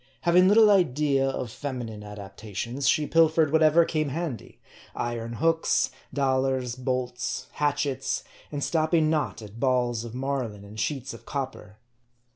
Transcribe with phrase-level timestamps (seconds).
[0.21, 4.57] Having little idea of feminine adaptations, she pilfered whatever came handy:
[4.95, 11.13] iron hooks, dollars, bolts, hatchets, and stopping not at balls of mar line and sheets
[11.13, 11.77] of copper.